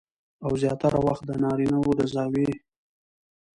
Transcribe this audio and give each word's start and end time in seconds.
او 0.45 0.51
زياتره 0.61 0.99
وخت 1.07 1.23
د 1.27 1.31
نارينه 1.43 1.77
د 1.97 2.01
زاويې 2.13 2.53